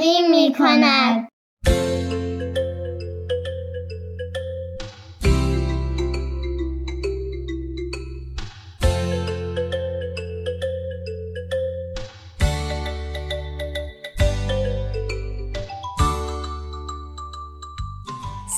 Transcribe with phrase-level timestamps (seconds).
[0.00, 1.28] تقدیم می کند.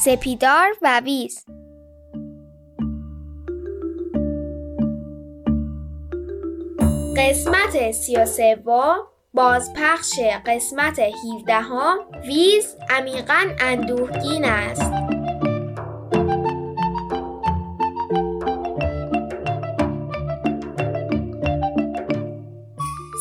[0.05, 1.45] سپیدار و ویز
[7.17, 14.93] قسمت سی و بازپخش قسمت 17 هم ویز عمیقا اندوهگین است.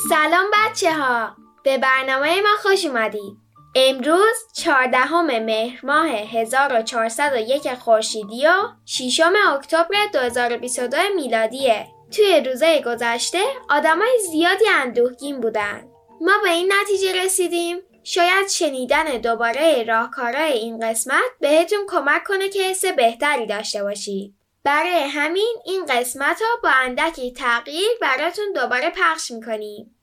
[0.10, 3.38] سلام بچه ها به برنامه ما خوش اومدید.
[3.76, 8.52] امروز چهاردهم مهر ماه 1401 خورشیدی و
[8.86, 9.22] 6
[9.56, 11.88] اکتبر 2022 میلادیه.
[12.16, 15.91] توی روزای گذشته آدمای زیادی اندوهگین بودن.
[16.24, 22.64] ما به این نتیجه رسیدیم شاید شنیدن دوباره راهکارای این قسمت بهتون کمک کنه که
[22.64, 24.34] حس بهتری داشته باشید.
[24.64, 29.96] برای همین این قسمت رو با اندکی تغییر براتون دوباره پخش می‌کنیم.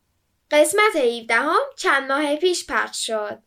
[0.51, 3.39] قسمت 17 هم چند ماه پیش پخش شد.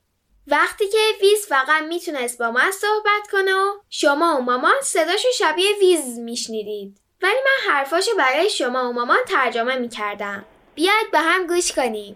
[0.48, 5.76] وقتی که ویز فقط می‌تونست با من صحبت کنه و شما و مامان صداشو شبیه
[5.80, 6.98] ویز میشنیدید.
[7.22, 10.46] ولی من حرفاشو برای شما و مامان ترجمه می‌کردم.
[10.76, 12.16] بیاید به هم گوش کنیم.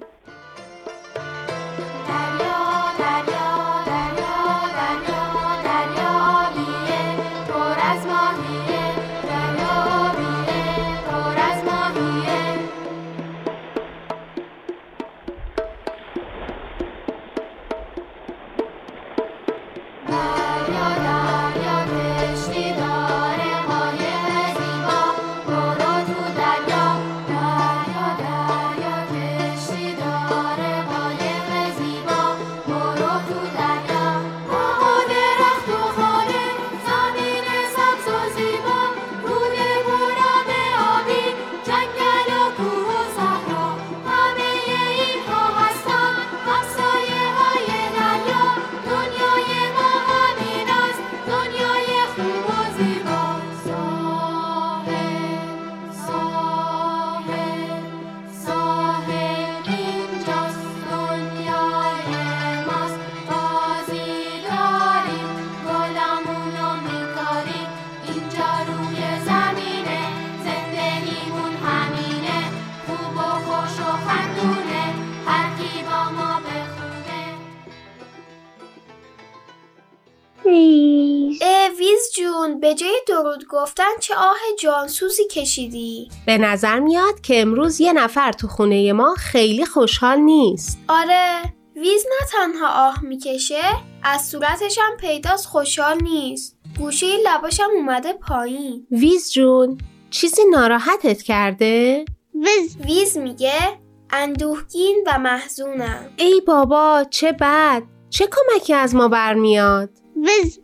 [81.79, 87.81] ویز جون به جای درود گفتن چه آه جانسوزی کشیدی؟ به نظر میاد که امروز
[87.81, 90.79] یه نفر تو خونه ما خیلی خوشحال نیست.
[90.87, 91.41] آره
[91.75, 93.61] ویز نه تنها آه می‌کشه
[94.03, 96.57] از صورتش هم پیداست خوشحال نیست.
[96.77, 98.87] گوشه لباشم اومده پایین.
[98.91, 99.77] ویز جون
[100.09, 102.77] چیزی ناراحتت کرده؟ ویز.
[102.85, 103.79] ویز میگه
[104.09, 106.09] اندوهگین و محزونم.
[106.17, 107.83] ای بابا چه بد.
[108.09, 109.89] چه کمکی از ما برمیاد؟
[110.25, 110.59] ویز.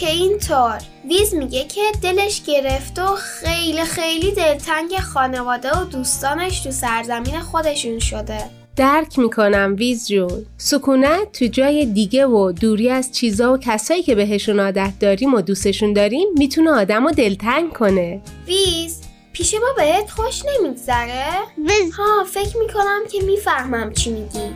[0.00, 0.78] که اینطور.
[1.08, 7.98] ویز میگه که دلش گرفت و خیلی خیلی دلتنگ خانواده و دوستانش تو سرزمین خودشون
[7.98, 8.38] شده.
[8.76, 10.46] درک می‌کنم ویز جون.
[10.56, 15.40] سکونت تو جای دیگه و دوری از چیزا و کسایی که بهشون عادت داریم و
[15.40, 18.20] دوستشون داریم می‌تونه آدم رو دلتنگ کنه.
[18.46, 19.00] ویز
[19.32, 21.24] پیش ما بهت خوش نمیگذره؟
[21.58, 21.94] ویز.
[21.94, 24.50] ها فکر می‌کنم که می‌فهمم چی میگی.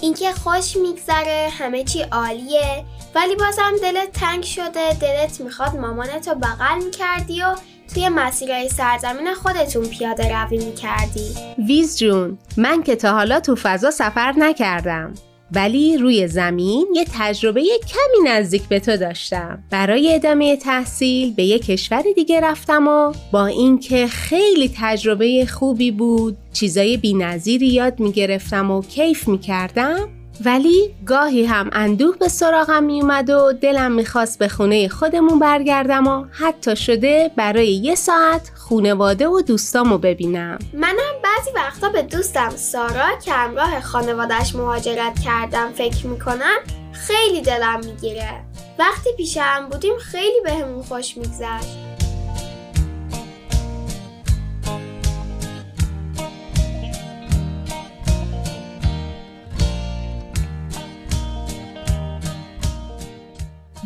[0.00, 2.84] اینکه خوش میگذره همه چی عالیه.
[3.14, 7.54] ولی بازم دلت تنگ شده دلت می‌خواد مامانتو بغل می‌کردی و
[7.94, 11.34] توی مسیرهای سرزمین خودتون پیاده روی می‌کردی.
[11.66, 15.14] ویز جون من که تا حالا تو فضا سفر نکردم.
[15.52, 19.64] ولی روی زمین یه تجربه کمی نزدیک به تو داشتم.
[19.70, 26.36] برای ادامه تحصیل به یه کشور دیگه رفتم و با اینکه خیلی تجربه خوبی بود
[26.52, 30.08] چیزای بینظیری یاد می‌گرفتم و کیف می‌کردم
[30.44, 36.24] ولی گاهی هم اندوه به سراغم میومد و دلم می‌خواست به خونه خودمون برگردم و
[36.30, 40.58] حتی شده برای یه ساعت خونواده و دوستامو ببینم.
[40.72, 46.58] منم بعضی وقتا به دوستم سارا که همراه خانوادش مهاجرت کردم فکر می‌کنم
[46.92, 48.44] خیلی دلم می‌گیره.
[48.78, 51.89] وقتی پیش هم بودیم خیلی بهمون خوش میگذشت.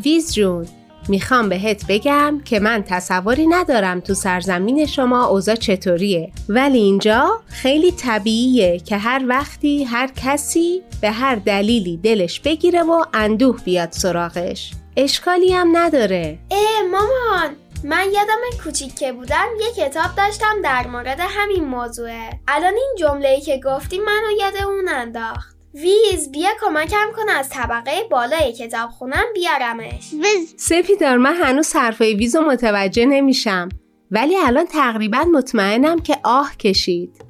[0.05, 0.67] ویز جون.
[1.09, 6.33] می‌خوام بهت بگم که من تصوری ندارم تو سرزمین شما اوضاع چطوریه.
[6.49, 13.05] ولی اینجا خیلی طبیعیه که هر وقتی هر کسی به هر دلیلی دلش بگیره و
[13.15, 14.73] اندوه بیاد سراغش.
[14.97, 16.39] اشکالی هم نداره.
[16.51, 22.31] اه مامان من یادم کوچیک که بودم یه کتاب داشتم در مورد همین موضوعه.
[22.49, 25.54] الان این جمله که گفتی منو یاد اون انداخت.
[25.75, 30.13] ویز بیا کمکم کن از طبقه بالای کتاب خونم بیارمش.
[30.13, 30.55] ویز.
[30.57, 33.69] سپیدار من هنوز حرفای ویزو متوجه نمیشم.
[34.11, 37.25] ولی الان تقریبا مطمئنم که آه کشید.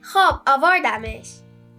[0.00, 1.26] خب آوردمش.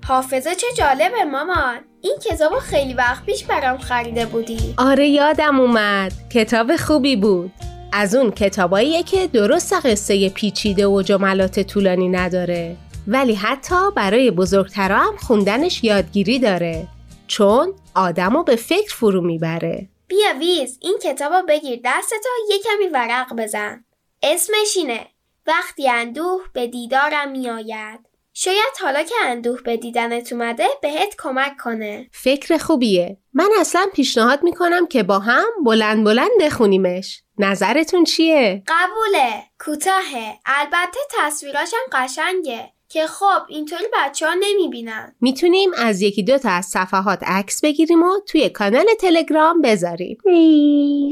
[0.07, 1.77] حافظه چه جالبه مامان.
[2.01, 4.73] این کتاب خیلی وقت پیش برام خریده بودی.
[4.77, 6.13] آره یادم اومد.
[6.33, 7.51] کتاب خوبی بود.
[7.93, 12.75] از اون کتاباییه که درست قصه پیچیده و جملات طولانی نداره.
[13.07, 16.87] ولی حتی برای بزرگترا هم خوندنش یادگیری داره.
[17.27, 19.87] چون آدمو به فکر فرو می‌بره.
[20.07, 23.85] بیا ویز این کتابو بگیر دستتا یه کمی ورق بزن.
[24.23, 25.07] اسمش اینه.
[25.47, 27.99] وقتی اندوه به دیدارم میآید.
[28.33, 32.07] شاید حالا که اندوه به دیدنت اومده بهت کمک کنه.
[32.11, 33.17] فکر خوبیه.
[33.33, 37.21] من اصلا پیشنهاد می‌کنم که با هم بلند بلند بخونیمش.
[37.39, 39.43] نظرتون چیه؟ قبوله.
[39.59, 40.39] کوتاهه.
[40.45, 42.73] البته تصویراشم قشنگه.
[42.97, 45.15] که خب اینطوری بچه ها نمی‌بینن.
[45.21, 50.17] می‌تونیم از یکی دو تا از صفحات عکس بگیریم و توی کانال تلگرام بذاریم.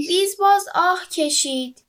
[0.10, 1.84] ویز باز آه کشید.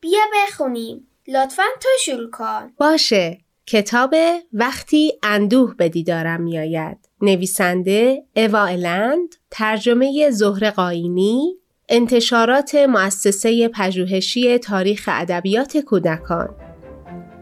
[0.00, 1.08] بیا بخونیم.
[1.28, 2.72] لطفا تو شروع کن.
[2.78, 3.38] باشه.
[3.66, 4.14] کتاب
[4.52, 6.98] وقتی اندوه به دیدارم میآید.
[7.22, 11.56] نویسنده اوا الند ترجمه زهر قاینی
[11.88, 16.65] انتشارات مؤسسه پژوهشی تاریخ ادبیات کودکان.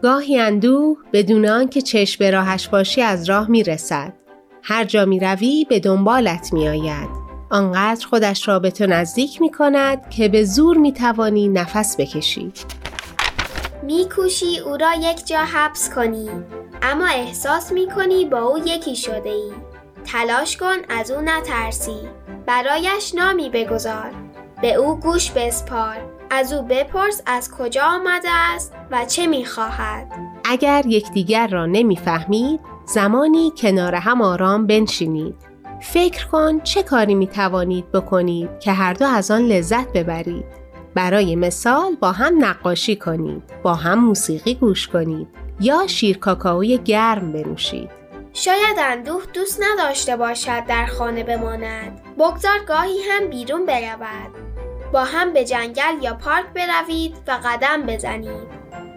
[0.05, 4.13] گاهی اندوه بدون آنکه چشم به راهش باشی از راه می‌رسد
[4.63, 7.09] هر جا می روی به دنبالت می آید.
[7.49, 12.51] آنقدر خودش را به تو نزدیک می کند که به زور می توانی نفس بکشی.
[13.83, 16.29] میکوشی او را یک جا حبس کنی
[16.81, 19.51] اما احساس می‌کنی با او یکی شده ای
[20.05, 21.99] تلاش کن از او نترسی
[22.45, 24.11] برایش نامی بگذار
[24.61, 30.11] به او گوش بسپار از او بپرس از کجا آمده است و چه می‌خواهد.
[30.45, 35.35] اگر یکدیگر را نمی‌فهمید زمانی کنار هم آرام بنشینید.
[35.81, 40.45] فکر کن چه کاری می توانید بکنید که هر دو از آن لذت ببرید.
[40.95, 45.27] برای مثال با هم نقاشی کنید با هم موسیقی گوش کنید
[45.59, 47.89] یا شیر کاکائوی گرم بنوشید.
[48.33, 52.01] شاید اندوه دوست نداشته باشد در خانه بماند.
[52.19, 54.54] بگذار گاهی هم بیرون برود.
[54.95, 58.47] با هم به جنگل یا پارک بروید و قدم بزنید.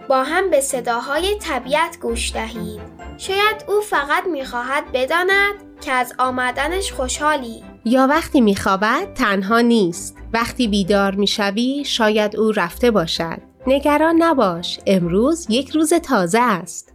[0.07, 2.81] با هم به صداهای طبیعت گوش دهید.
[3.17, 7.63] شاید او فقط می‌خواهد بداند که از آمدنش خوشحالی.
[7.85, 10.15] یا وقتی میخوابد تنها نیست.
[10.33, 13.37] وقتی بیدار می‌شوی شاید او رفته باشد.
[13.67, 14.79] نگران نباش.
[14.87, 16.93] امروز یک روز تازه است.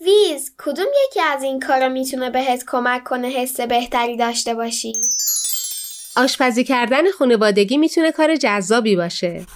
[0.00, 4.92] ویز کدوم یکی از این کارا می‌تونه بهت کمک کنه حس بهتری داشته باشی؟
[6.16, 9.46] آشپزی کردن خانوادگی می‌تونه کار جذابی باشه.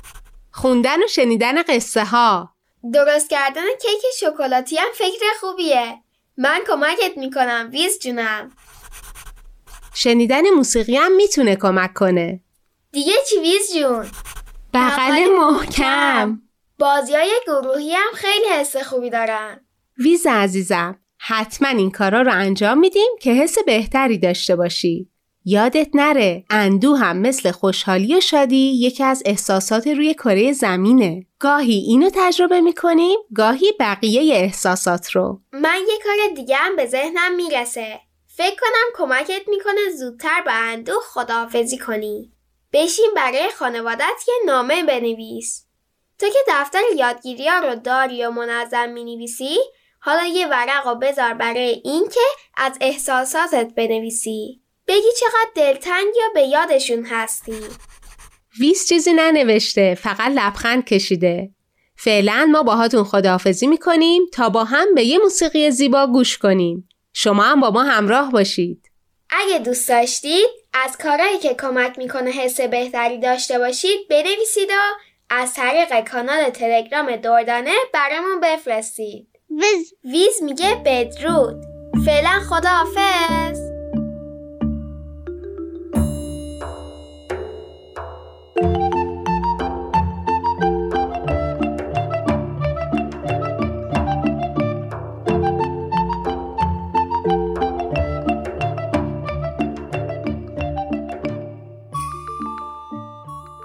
[0.52, 2.54] خوندن و شنیدن قصه ها
[2.94, 5.94] درست کردن کیک شکلاتی هم فکر خوبیه.
[6.36, 8.50] من کمکت می‌کنم ویز جونم.
[9.94, 12.40] شنیدن موسیقی هم می‌تونه کمک کنه.
[12.92, 14.06] دیگه چی ویز جون؟
[14.74, 16.42] بغل محکم.
[16.78, 19.60] بازی های گروهی هم خیلی حس خوبی دارن.
[19.98, 25.09] ویز عزیزم حتما این کارا رو انجام میدیم که حس بهتری داشته باشی.
[25.44, 31.26] یادت نره اندوه هم مثل خوشحالی و شادی یکی از احساسات روی کره زمینه.
[31.38, 35.40] گاهی اینو تجربه می‌کنیم گاهی بقیه احساسات رو.
[35.52, 38.00] من یه کار دیگه هم به ذهنم می‌رسه.
[38.26, 42.32] فکر کنم کمکت می‌کنه زودتر با اندوه خداحافظی کنی.
[42.72, 45.66] بشین برای خانوادت یه نامه بنویس.
[46.18, 49.58] تو که دفتر یادگیری ها رو داری و منظم می‌نویسی
[50.00, 52.20] حالا یه ورق رو بذار برای اینکه
[52.56, 54.60] از احساساتت بنویسی.
[54.90, 57.60] بگی چقدر دلتنگ یا به یادشون هستی.
[58.60, 61.50] ویس چیزی ننوشته فقط لبخند کشیده.
[61.96, 66.88] فعلا ما باهاتون خداحافظی می‌کنیم تا با هم به یه موسیقی زیبا گوش کنیم.
[67.12, 68.90] شما هم با ما همراه باشید.
[69.30, 74.80] اگه دوست داشتید از کارهایی که کمک می‌کنه حس بهتری داشته باشید بنویسید و
[75.30, 79.28] از طریق کانال تلگرام دردانه برامون بفرستید.
[79.50, 79.94] ویز.
[80.04, 81.56] ویز میگه بدرود.
[82.06, 83.69] فعلا خداحافظ.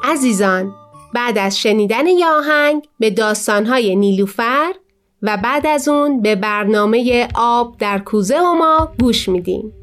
[0.07, 0.73] عزیزان
[1.13, 4.73] بعد از شنیدن یه آهنگ به داستانهای نیلوفر
[5.21, 9.73] و بعد از اون به برنامه آب در کوزه و ما گوش میدیم.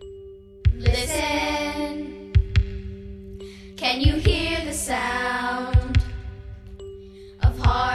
[3.77, 5.99] Can you hear the sound
[7.47, 7.92] of hearts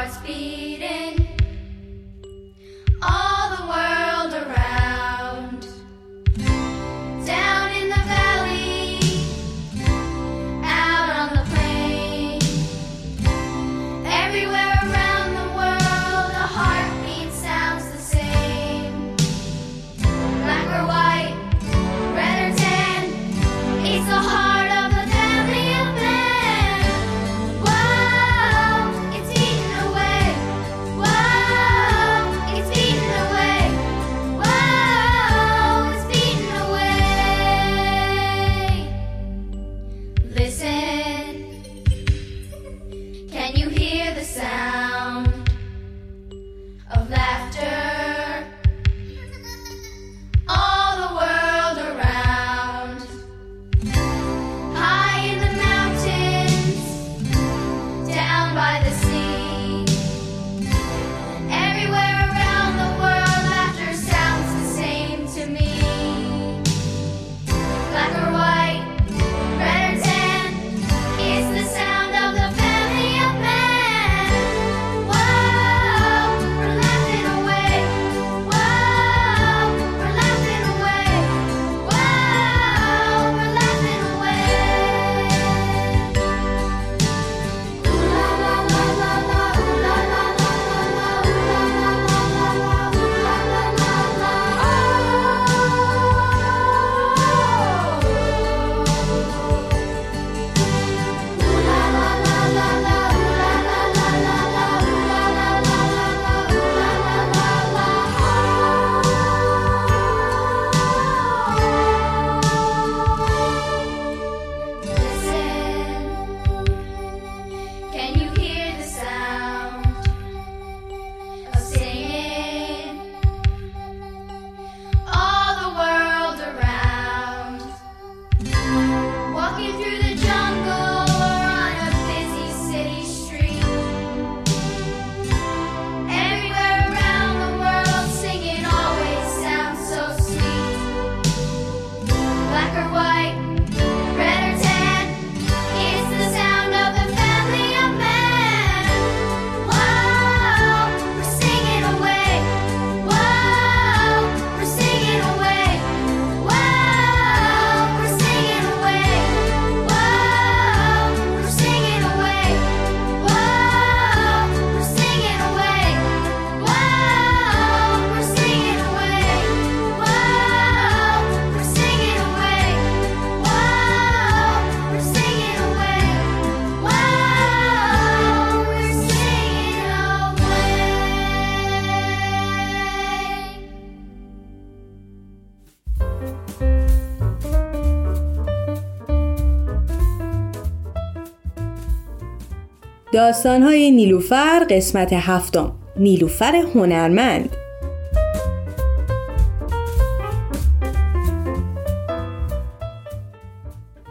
[193.17, 197.55] داستانهای نیلوفر قسمت هفتم نیلوفر هنرمند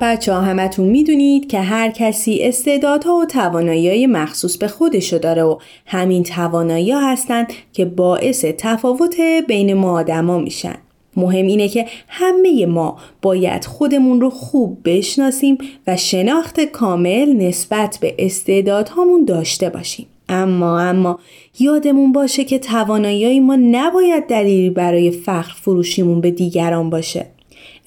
[0.01, 5.59] بچه ها همتون می‌دونید که هر کسی استعدادها و توانایی مخصوص به خودشو داره و
[5.87, 9.17] همین توانایی هستند که باعث تفاوت
[9.49, 10.86] بین ما آدما میشن.
[11.17, 18.15] مهم اینه که همه ما باید خودمون رو خوب بشناسیم و شناخت کامل نسبت به
[18.19, 20.07] استعدادهامون داشته باشیم.
[20.29, 21.19] اما اما
[21.59, 27.27] یادمون باشه که توانایی ما نباید دلیلی برای فخر فروشیمون به دیگران باشه.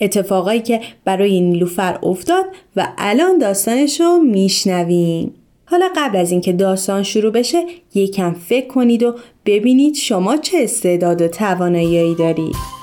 [0.02, 2.46] اتفاقایی که برای نیلوفر افتاد
[2.76, 5.34] و الان داستانش رو میشنویم.
[5.66, 7.64] حالا قبل از اینکه داستان شروع بشه
[7.96, 12.79] یکم فکر کنید و ببینید شما چه استعداد و توانایی دارید.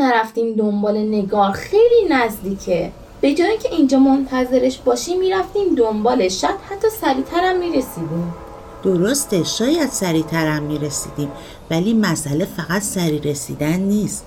[0.00, 2.92] نرفتیم دنبال نگار خیلی نزدیکه.
[3.20, 8.34] به جای که اینجا منتظرش باشیم می‌رفتیم دنبالش شاید حتی سریعترم می‌رسیدیم.
[8.82, 11.28] درسته شاید سریعترم می‌رسیدیم
[11.70, 14.24] ولی مسئله فقط سریع رسیدن نیست.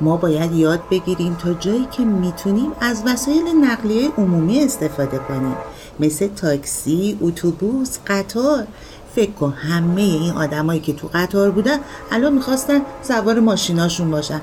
[0.00, 5.56] ما باید یاد بگیریم تا جایی که می‌تونیم از وسایل نقلیه عمومی استفاده کنیم.
[6.00, 8.66] مثل تاکسی، اتوبوس، قطار.
[9.14, 11.78] فکر کن همه این آدمایی که تو قطار بودن
[12.12, 14.40] الان می‌خواستن سوار ماشیناشون باشن.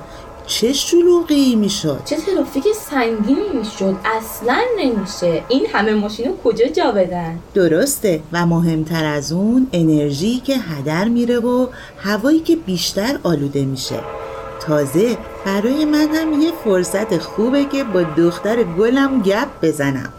[0.52, 5.44] چه شلوغی می‌شد؟ چه ترافیک سنگینی می‌شد؟ اصلا نمیشه.
[5.48, 8.22] این همه ماشین رو کجا جا بدن؟ درسته.
[8.34, 11.68] و مهمتر از اون انرژی که هدر میره و
[11.98, 14.00] هوایی که بیشتر آلوده میشه.
[14.60, 20.14] تازه برای من هم یه فرصت خوبه که با دختر گلم گپ بزنم.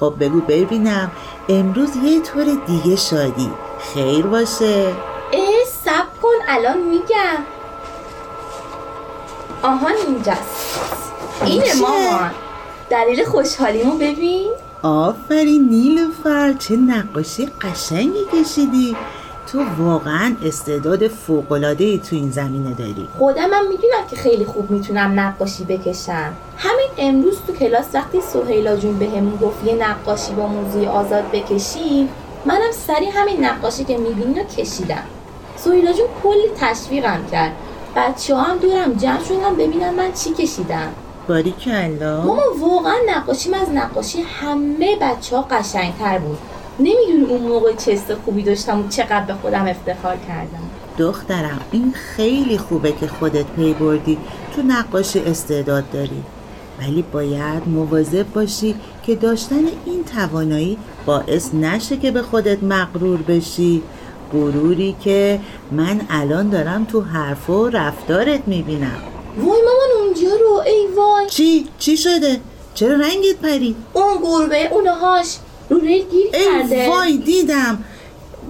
[0.00, 1.10] خب بگو ببینم
[1.48, 3.50] امروز یه طور دیگه شادی.
[3.94, 4.86] خیر باشه.
[5.32, 6.28] اه سب کن.
[6.48, 7.61] الان میگم.
[9.62, 11.12] آهان اینجاست.
[11.44, 12.30] اینه؟ مامان.
[12.90, 14.50] دلیل خوشحالیمو ببین.
[14.82, 18.96] آفرین نیلوفر چه نقاشی قشنگی کشیدی.
[19.52, 23.08] تو واقعا استعداد فوق‌العاده‌ای تو این زمینه داری.
[23.18, 26.32] خودم هم می‌دونم که خیلی خوب می‌تونم نقاشی بکشم.
[26.56, 32.08] همین امروز تو کلاس وقتی سهیلا جون بهمون گفت یه نقاشی با موزی آزاد بکشیم
[32.46, 35.04] منم سری همین نقاشی که می‌بینین رو کشیدم.
[35.56, 37.52] سهیلا جون کلی تشویقم کرد.
[37.96, 40.88] بچه هم دورم جمع شدن ببینم من چی کشیدم.
[41.28, 46.38] باریکلا ماما واقعا نقاشیم از نقاشی همه بچه ها قشنگتر بود.
[46.78, 50.70] نمی‌دونی اون موقع چه حس خوبی داشتم و چقدر به خودم افتخار کردم.
[50.98, 54.18] دخترم این خیلی خوبه که خودت پی بردی
[54.56, 56.22] تو نقاشی استعداد داری.
[56.80, 63.82] ولی باید مواظب باشی که داشتن این توانایی باعث نشه که به خودت مغرور بشی.
[64.32, 65.40] غروری که
[65.72, 69.02] من الان دارم تو حرف و رفتارت می‌بینم.
[69.36, 71.26] وای مامان اونجا رو ای وای.
[71.26, 72.40] چی؟ چی شده؟
[72.74, 75.36] چرا رنگت پرید؟ اون گربه اونهاش.
[75.70, 76.88] رو ریل گیر ای کرده.
[76.88, 77.84] وای دیدم.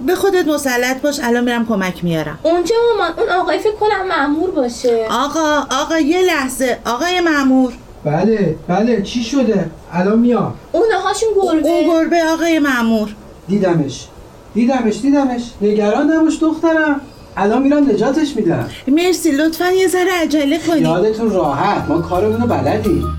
[0.05, 2.39] به خودت مسلط باش الان میرم کمک میارم.
[2.43, 5.07] اونجا مامان اون آقای فکر کنم معمور باشه.
[5.11, 6.77] آقا آقا یه لحظه.
[6.85, 7.73] آقای معمور
[8.05, 10.53] بله بله چی شده؟ الان میام.
[10.71, 11.83] اونهاشون اون گربه.
[11.83, 13.15] گربه آقای معمور
[13.47, 14.07] دیدمش.
[14.53, 15.41] دیدمش دیدمش.
[15.61, 17.01] نگران نباش دخترم.
[17.37, 18.69] الان میرم نجاتش میدم.
[18.87, 20.81] مرسی لطفا یه ذره عجله کنی.
[20.81, 23.17] یادتون راحت ما کارمون رو بلدیم.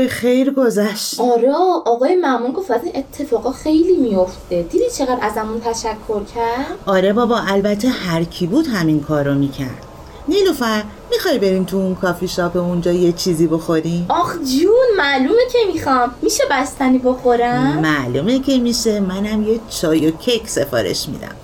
[0.00, 1.20] به خیر گذشت.
[1.20, 1.52] آره
[1.86, 7.38] آقای معمور گفت از این اتفاقا خیلی میفته دیدی چقدر ازمون تشکر کرد؟ آره بابا
[7.38, 9.86] البته هر کی بود همین کار رو می‌کرد.
[10.28, 15.58] نیلوفر می‌خوای بریم تو اون کافی شاپ اونجا یه چیزی بخوریم؟ آخ جون معلومه که
[15.72, 16.14] می‌خوام.
[16.22, 19.00] میشه بستنی بخورم؟ معلومه که میشه.
[19.00, 21.36] منم یه چای و کیک سفارش میدم.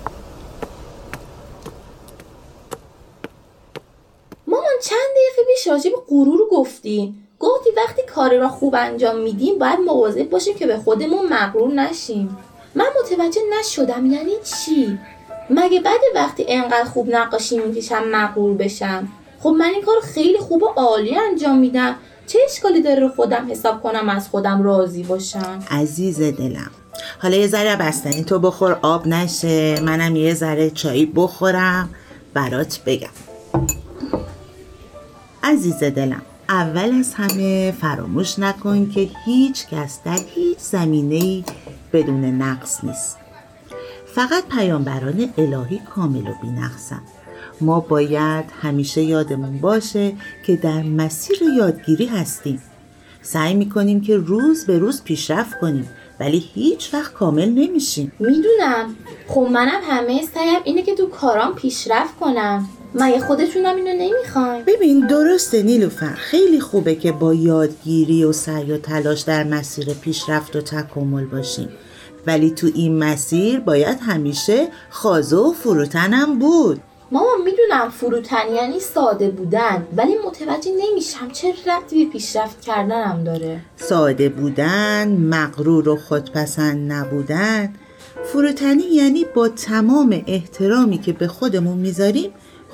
[4.47, 9.59] مامان چند دقیقه پیش راجع به غرور گفتی گفتی وقتی کاری را خوب انجام میدیم
[9.59, 12.37] باید مواظب باشیم که به خودمون مغرور نشیم.
[12.75, 14.99] من متوجه نشدم یعنی چی؟
[15.49, 19.07] مگه بعد وقتی انقدر خوب نقاشی می‌کشم مغرور بشم؟
[19.39, 21.95] خب من این کار خیلی خوب و عالی انجام میدم.
[22.27, 26.71] چه اشکالی داره رو خودم حساب کنم از خودم راضی باشم؟ عزیز دلم
[27.19, 29.79] حالا یه ذره بستنی تو بخور آب نشه.
[29.79, 31.89] منم یه ذره چایی بخورم.
[32.33, 33.09] برات بگم.
[35.43, 41.43] عزیز دلم اول از همه فراموش نکن که هیچ کس در هیچ زمینه
[41.93, 43.17] بدون نقص نیست.
[44.05, 47.01] فقط پیامبران الهی کامل و بینقصن.
[47.61, 50.13] ما باید همیشه یادمون باشه
[50.45, 52.61] که در مسیر یادگیری هستیم.
[53.21, 58.11] سعی می‌کنیم که روز به روز پیشرفت کنیم ولی هیچ وقت کامل نمیشیم.
[58.19, 58.95] می‌دونم.
[59.27, 62.69] خب منم همه سعیم اینه که تو کارام پیشرفت کنم.
[62.95, 68.77] مگه خودتونم اینو نمی‌خواین؟ ببین درسته نیلوفر خیلی خوبه که با یادگیری و سعی و
[68.77, 71.69] تلاش در مسیر پیشرفت و تکامل باشیم.
[72.27, 76.81] ولی تو این مسیر باید همیشه خازه و فروتنم بود.
[77.11, 83.59] ماما می‌دونم فروتنی یعنی ساده بودن ولی متوجه نمیشم چه ربطی به پیشرفت کردنم داره.
[83.77, 87.73] ساده بودن مغرور و خودپسند نبودن.
[88.25, 92.31] فروتنی یعنی با تمام احترامی که به خودمون می‌ذاریم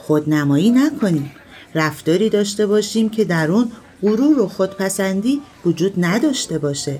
[0.07, 1.31] خودنمایی نکنیم.
[1.75, 6.99] رفتاری داشته باشیم که در اون غرور و خودپسندی وجود نداشته باشه.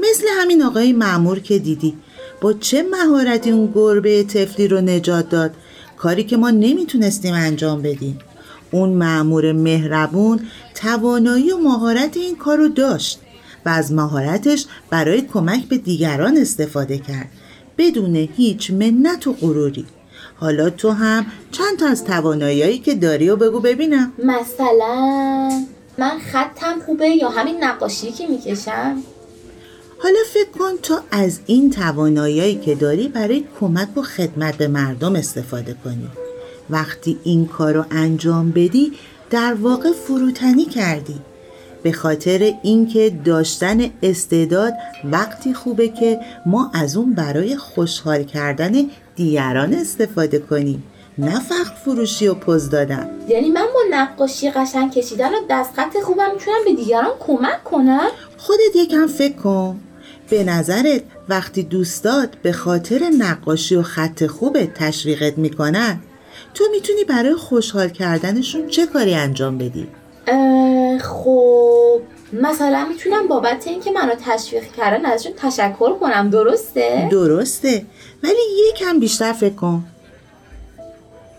[0.00, 1.94] مثل همین آقای معمور که دیدی.
[2.40, 5.54] با چه مهارتی اون گربه تفلی رو نجات داد؟
[5.96, 8.18] کاری که ما نمی‌تونستیم انجام بدیم.
[8.70, 10.40] اون معمور مهربون
[10.74, 13.20] توانایی و مهارت این کار رو داشت
[13.66, 17.28] و از مهارتش برای کمک به دیگران استفاده کرد.
[17.78, 19.86] بدون هیچ منت و غروری.
[20.42, 24.12] حالا تو هم چند تا از تواناییایی که داری و بگو ببینم.
[24.18, 25.48] مثلا
[25.98, 29.02] من خطم خوبه یا همین نقاشی که می‌کشم؟
[29.98, 35.16] حالا فکر کن تو از این تواناییایی که داری برای کمک و خدمت به مردم
[35.16, 36.08] استفاده کنی.
[36.70, 38.92] وقتی این کار رو انجام بدی
[39.30, 41.20] در واقع فروتنی کردی.
[41.82, 44.72] به خاطر اینکه داشتن استعداد
[45.04, 48.72] وقتی خوبه که ما از اون برای خوشحال کردن
[49.16, 50.82] دیگران استفاده کنیم.
[51.18, 53.10] نه فقط فروشی و پوز دادن.
[53.28, 58.76] یعنی من با نقاشی قشنگ کشیدن و دستخط خوبم می‌تونم به دیگران کمک کنم؟ خودت
[58.76, 59.80] یکم فکر کن.
[60.30, 66.00] به نظرت وقتی دوستات به خاطر نقاشی و خط خوبت تشویقت می‌کنن
[66.54, 69.88] تو می‌تونی برای خوشحال کردنشون چه کاری انجام بدی؟
[71.00, 72.00] خب
[72.32, 77.86] مثلا می‌تونم بابت اینکه منو تشویق کردن ازشون تشکر کنم درسته؟ درسته
[78.22, 79.84] ولی یکم بیشتر فکر کن.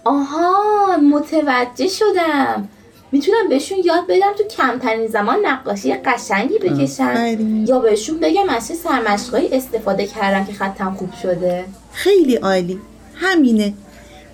[0.04, 2.70] آها متوجه شدم.
[3.12, 7.66] می‌تونم بهشون یاد بدم تو کمترین زمان نقاشی قشنگی بکشن.
[7.68, 11.66] یا بهشون بگم از چه سرمشقهایی استفاده کردم که خطم خوب شده.
[11.92, 12.80] خیلی عالی.
[13.16, 13.74] همینه.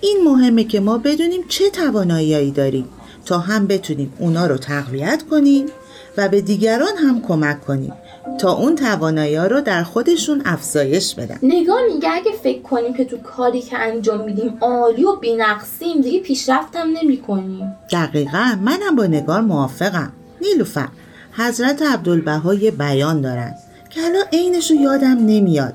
[0.00, 2.88] این مهمه که ما بدونیم چه تواناییایی داریم.
[3.26, 5.66] تا هم بتونیم اونا رو تقویت کنیم
[6.16, 7.92] و به دیگران هم کمک کنیم
[8.38, 11.38] تا اون توانایی رو در خودشون افزایش بدن.
[11.42, 16.20] نگاه میگه اگه فکر کنیم که تو کاری که انجام میدیم عالی و بینقصیم دیگه
[16.20, 18.58] پیشرفتم نمی کنیم دقیقا.
[18.62, 20.12] منم با نگار موافقم.
[20.40, 20.88] نیلوفر
[21.32, 23.54] حضرت عبدالبها یه بیان دارن
[23.90, 25.74] که الان عینش رو یادم نمیاد.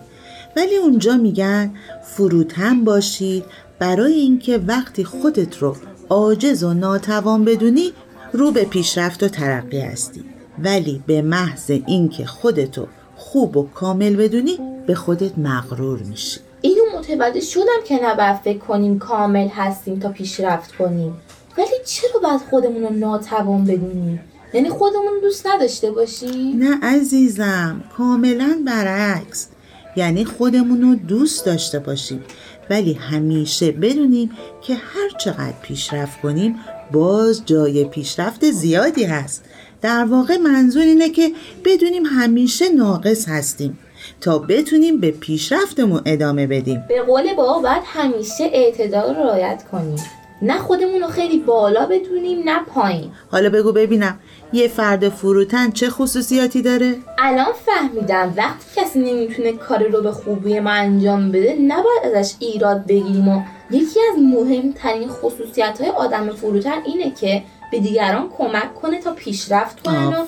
[0.55, 1.71] ولی اونجا میگن
[2.03, 3.43] فروتن باشید
[3.79, 5.75] برای اینکه وقتی خودت رو
[6.09, 7.93] عاجز و ناتوان بدونی
[8.33, 10.23] رو به پیشرفت و ترقی هستی.
[10.63, 16.39] ولی به محض اینکه خودتو خوب و کامل بدونی به خودت مغرور میشی.
[16.61, 21.13] اینو متوجه شدم که نباید فکر کنیم کامل هستیم تا پیشرفت کنیم.
[21.57, 24.19] ولی چرا باید خودمون رو ناتوان بدونیم؟
[24.53, 29.47] یعنی خودمون دوست نداشته باشیم؟ نه عزیزم کاملا برعکس.
[29.95, 32.23] یعنی خودمون رو دوست داشته باشیم.
[32.69, 36.55] ولی همیشه بدونیم که هر چقدر پیشرفت کنیم
[36.91, 39.45] باز جای پیشرفت زیادی هست.
[39.81, 41.31] در واقع منظور اینه که
[41.65, 43.77] بدونیم همیشه ناقص هستیم
[44.21, 46.83] تا بتونیم به پیشرفتمون ادامه بدیم.
[46.87, 49.99] به قول بابا باید همیشه اعتدال رعایت کنیم.
[50.41, 53.11] نه خودمون رو خیلی بالا بدونیم نه پایین.
[53.31, 54.19] حالا بگو ببینم
[54.53, 60.59] یه فرد فروتن چه خصوصیاتی داره؟ الان فهمیدم وقتی کسی نمی‌تونه کاری رو به خوبی
[60.59, 66.81] ما انجام بده نباید ازش ایراد بگیریم و یکی از مهمترین خصوصیت های آدم فروتن
[66.85, 70.25] اینه که به دیگران کمک کنه تا پیشرفت کنن و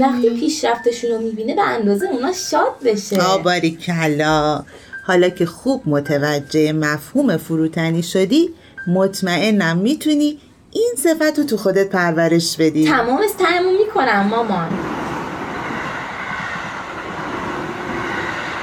[0.00, 3.22] وقتی پیشرفتشون رو می‌بینه به اندازه اونا شاد بشه.
[3.22, 4.62] آباری کلا
[5.06, 8.50] حالا که خوب متوجه مفهوم فروتنی شدی
[8.86, 10.38] مطمئنم می‌تونی
[10.70, 12.86] این صفت رو تو خودت پرورش بدی.
[12.86, 14.68] تمام سعیمو می‌کنم مامان.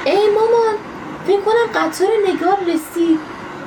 [0.04, 0.74] ای مامان
[1.26, 3.18] فکر کنم قطار نگار رسید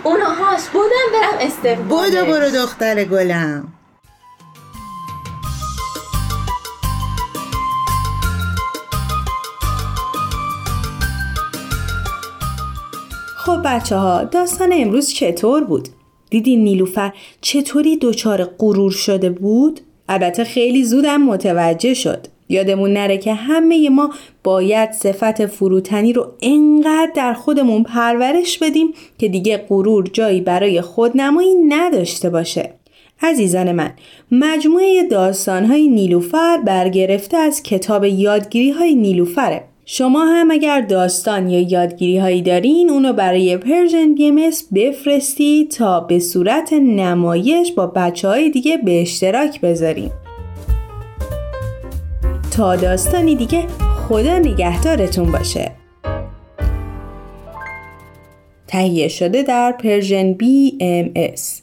[0.04, 3.74] اونهاش بودم برم استقبالش بودو برو دختر گلم.
[13.38, 15.90] خب بچه ها داستان امروز چطور بود؟
[16.34, 22.28] دیدین نیلوفر چطوری دچار غرور شده بود؟ البته خیلی زودم متوجه شد.
[22.50, 29.28] یادمون نره که همه ما باید صفت فروتنی رو انقدر در خودمون پرورش بدیم که
[29.28, 32.74] دیگه غرور جایی برای خودنمایی نداشته باشه.
[33.22, 33.92] عزیزان من
[34.32, 42.18] مجموعه داستانهای نیلوفر برگرفته از کتاب یادگیری های نیلوفره شما هم اگر داستان یا یادگیری
[42.18, 48.78] هایی دارین اونو برای Persian B بفرستین تا به صورت نمایش با بچه های دیگه
[48.78, 50.12] به اشتراک بذاریم
[52.58, 53.68] تا داستانی دیگه
[54.10, 55.72] خدا نگهدارتون باشه
[58.68, 61.63] تهیه شده در Persian BMS.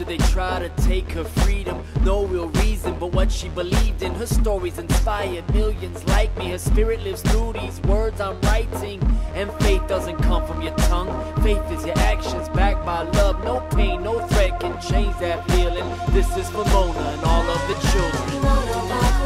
[0.00, 1.84] Do they try to take her freedom?
[2.04, 4.14] No real reason, but what she believed in.
[4.14, 6.52] Her stories inspired millions like me.
[6.52, 8.98] Her spirit lives through these words I'm writing.
[9.34, 11.12] And faith doesn't come from your tongue.
[11.42, 13.44] Faith is your actions backed by love.
[13.44, 15.86] No pain, no threat can change that feeling.
[16.14, 19.19] This is for Mona and all of the children.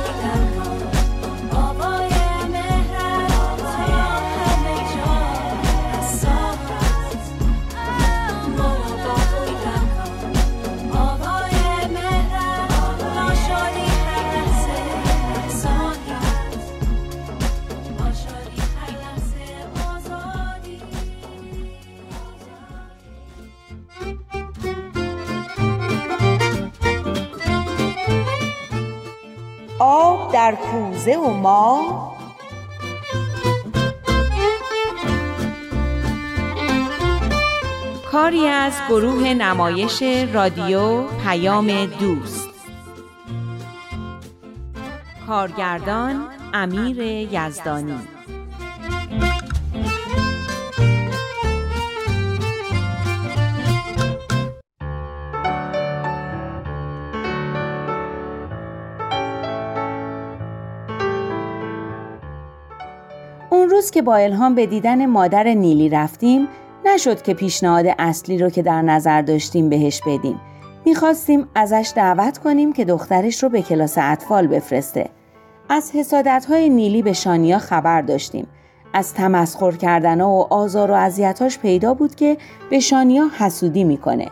[30.45, 32.17] در کوزه و ما.
[38.13, 40.03] کاری از گروه نمایش
[40.33, 42.49] رادیو پیام دوست.
[45.27, 47.01] کارگردان امیر
[47.33, 48.14] یزدانی.
[63.65, 66.49] اون روز که با الهام به دیدن مادر نیلی رفتیم
[66.85, 70.41] نشد که پیشنهاد اصلی رو که در نظر داشتیم بهش بدیم.
[70.85, 75.11] می‌خواستیم ازش دعوت کنیم که دخترش رو به کلاس اطفال بفرسته.
[75.69, 78.47] از حسادتهای نیلی به شانیا خبر داشتیم.
[78.93, 82.37] از تمسخر کردن و آزار و اذیتاش پیدا بود که
[82.71, 84.27] به شانیا حسودی می‌کنه.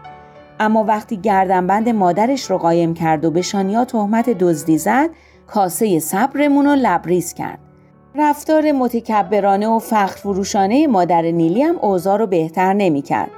[0.60, 5.10] اما وقتی گردنبند مادرش رو قایم کرد و به شانیا تهمت دزدی زد،
[5.46, 7.71] کاسه صبرمون رو لبریز کرد.
[8.14, 13.30] رفتار متکبرانه و فخر فروشانه مادر نیلی هم اوضاع رو بهتر نمی کرد.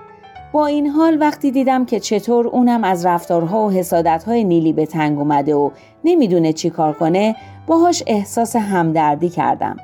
[0.52, 5.18] با این حال وقتی دیدم که چطور اونم از رفتارها و حسادتهای نیلی به تنگ
[5.18, 5.70] اومده و
[6.04, 9.76] نمی‌دونه چی کار کنه باهاش احساس همدردی کردم.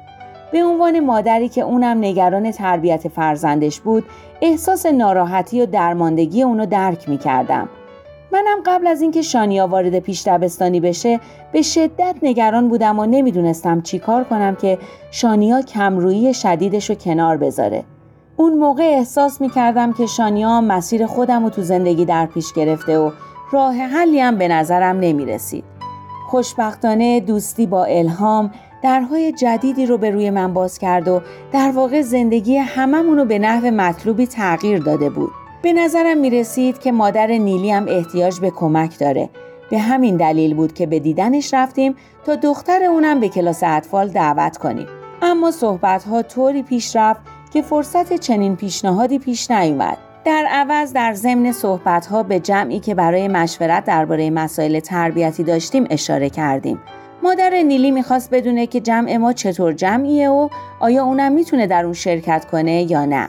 [0.52, 4.04] به عنوان مادری که اونم نگران تربیت فرزندش بود
[4.42, 7.68] احساس ناراحتی و درماندگی اونو درک می کردم.
[8.32, 11.20] منم قبل از اینکه شانیا وارد پیش دبستانی بشه
[11.52, 14.78] به شدت نگران بودم و نمی‌دونستم چی کار کنم که
[15.10, 17.84] شانیا کمرویی شدیدش رو کنار بذاره.
[18.36, 23.10] اون موقع احساس می‌کردم که شانیا مسیر خودم رو تو زندگی در پیش گرفته و
[23.52, 25.64] راه حلی هم به نظرم نمی‌رسید.
[26.28, 28.50] خوشبختانه دوستی با الهام
[28.82, 31.20] درهای جدیدی رو به روی من باز کرد و
[31.52, 35.30] در واقع زندگی هممون رو به نحو مطلوبی تغییر داده بود.
[35.62, 39.28] به نظرم می رسید که مادر نیلی هم احتیاج به کمک داره.
[39.70, 44.56] به همین دلیل بود که به دیدنش رفتیم تا دختر اونم به کلاس اطفال دعوت
[44.56, 44.86] کنیم.
[45.22, 47.20] اما صحبت ها طوری پیش رفت
[47.52, 49.98] که فرصت چنین پیشنهادی پیش نیومد.
[50.24, 56.30] در عوض در ضمن صحبتها به جمعی که برای مشورت درباره مسائل تربیتی داشتیم اشاره
[56.30, 56.80] کردیم.
[57.22, 60.48] مادر نیلی می‌خواست بدونه که جمع ما چطور جمعیه و
[60.80, 63.28] آیا اونم می‌تونه در اون شرکت کنه یا نه.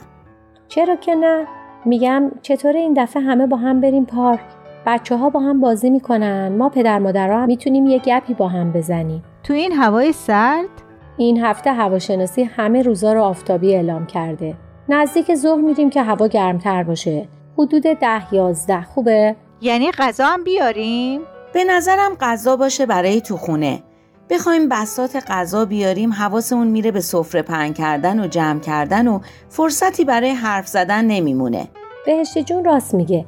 [0.67, 1.47] چرا که نه؟
[1.85, 4.39] میگم چطور این دفعه همه با هم بریم پارک؟
[4.85, 6.55] بچه ها با هم بازی می‌کنن.
[6.57, 9.23] ما پدر مادرها هم می‌تونیم یه گپی با هم بزنیم.
[9.43, 10.69] تو این هوای سرد؟
[11.17, 14.55] این هفته هواشناسی همه روزا رو آفتابی اعلام کرده.
[14.89, 17.27] نزدیک ظهر میریم که هوا گرمتر باشه.
[17.57, 18.81] حدود ده یازده.
[18.81, 21.21] خوبه؟ یعنی غذا هم بیاریم؟
[21.53, 23.83] به نظرم غذا باشه برای تو خونه.
[24.31, 30.05] بخوایم بسات غذا بیاریم حواسمون میره به سفره پهن کردن و جمع کردن و فرصتی
[30.05, 31.67] برای حرف زدن نمیمونه.
[32.05, 33.25] بهشت جون راست میگه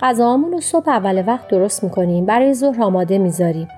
[0.00, 3.68] غذاهامون رو صبح اول وقت درست می‌کنیم برای ظهر آماده می‌ذاریم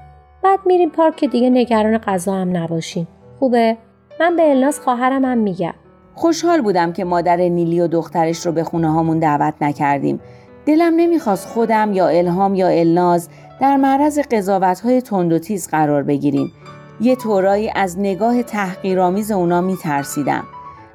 [0.43, 3.09] بعد میریم پارک که دیگه نگران غذا هم نباشیم
[3.39, 3.77] خوبه
[4.21, 5.75] من به الناس خواهرم هم میگم
[6.15, 10.21] خوشحال بودم که مادر نیلی و دخترش رو به خونه هامون دعوت نکردیم.
[10.67, 13.29] دلم نمی‌خواست خودم یا الهام یا الناز
[13.61, 16.53] در معرض قضاوت های تند و تیز قرار بگیریم.
[17.01, 20.45] یه طورایی از نگاه تحقیرآمیز اونا میترسیدم.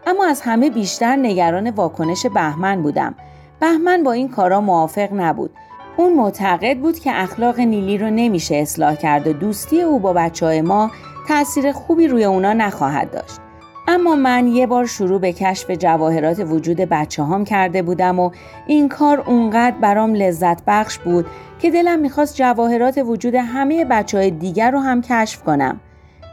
[0.07, 3.15] اما از همه بیشتر نگران واکنش بهمن بودم.
[3.59, 5.51] بهمن با این کارا موافق نبود.
[5.97, 10.45] اون معتقد بود که اخلاق نیلی رو نمیشه اصلاح کرد و دوستی او با بچه
[10.45, 10.91] های ما
[11.27, 13.39] تأثیر خوبی روی اونا نخواهد داشت.
[13.87, 18.31] اما من یه بار شروع به کشف جواهرات وجود بچه هام کرده بودم و
[18.67, 21.25] این کار اونقدر برام لذت بخش بود
[21.59, 25.79] که دلم می‌خواست جواهرات وجود همه بچه های دیگر رو هم کشف کنم.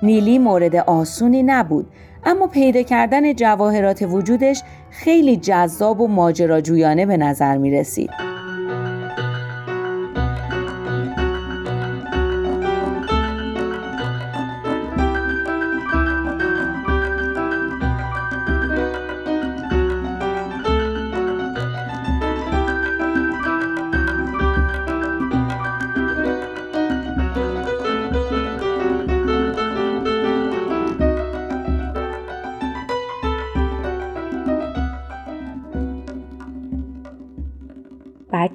[0.02, 1.86] نیلی مورد آسونی نبود
[2.24, 8.35] اما پیدا کردن جواهرات وجودش خیلی جذاب و ماجراجویانه به نظر می رسید.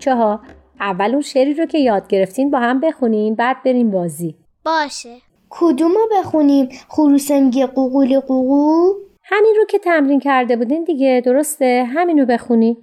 [0.02, 0.40] بچه ها
[0.80, 4.36] اول اون شعری رو که یاد گرفتین با هم بخونین بعد بریم بازی.
[4.66, 5.16] باشه.
[5.50, 12.26] کدومو بخونیم؟ خروسه میگه قوقولی قوقو؟ همین رو که تمرین کرده بودین دیگه درسته؟ همینو
[12.26, 12.78] بخونی.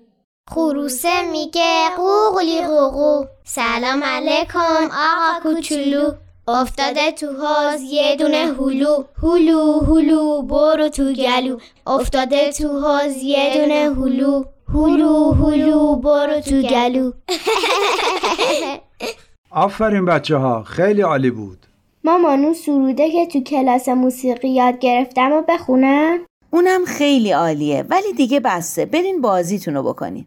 [0.49, 6.13] خروسه میگه قوقولی قوقو سلام علیکم آقا کوچولو.
[6.49, 9.05] افتاده تو حوز یه دونه هلو.
[9.23, 11.59] هلو هلو برو تو گلو.
[11.87, 14.45] افتاده تو حوز یه دونه هلو.
[14.75, 17.13] هلو هلو برو تو گلو.
[19.51, 21.59] آفرین بچه ها خیلی عالی بود.
[22.05, 26.19] مامانو سروده که تو کلاس موسیقی یاد گرفتم و بخونم.
[26.51, 30.27] اونم خیلی عالیه ولی دیگه بسته برین بازیتون رو بکنین.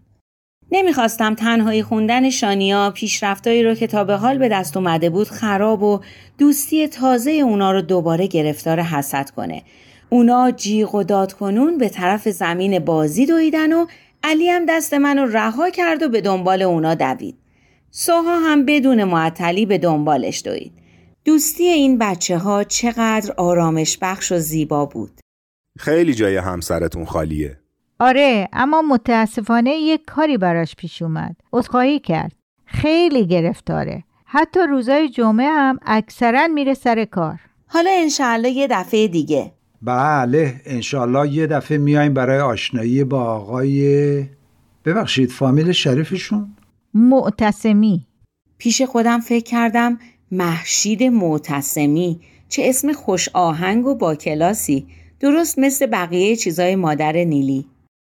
[0.72, 5.84] نمی‌خواستم تنهایی خوندن شانیا پیشرفتایی رو که تا به حال به دست اومده بود خراب
[5.84, 6.00] و
[6.38, 9.64] دوستی تازه اونا رو دوباره گرفتار حسد کنه.
[10.10, 13.86] اونا جیغ و داد کنون به طرف زمین بازی دویدن و
[14.24, 17.38] علی هم دست منو رها کرد و به دنبال اونا دوید.
[17.92, 20.74] سوها هم بدون معطلی به دنبالش دوید.
[21.26, 25.12] دوستی این بچه ها چقدر آرامش بخش و زیبا بود.
[25.80, 27.58] خیلی جای همسرتون خالیه
[28.00, 32.32] آره اما متاسفانه یک کاری براش پیش اومد عذرخواهی کرد
[32.66, 39.52] خیلی گرفتاره حتی روزای جمعه هم اکثرا میره سر کار حالا انشالله یه دفعه دیگه.
[39.82, 44.26] بله انشالله یه دفعه میایم برای آشنایی با آقای
[44.86, 46.56] ببخشید فامیل شریفشون؟
[46.94, 48.08] معتصمی.
[48.58, 50.00] پیش خودم فکر کردم
[50.32, 52.20] محشید معتصمی.
[52.50, 54.88] چه اسم خوش آهنگ و با کلاسی.
[55.20, 57.66] درست مثل بقیه چیزای مادر نیلی.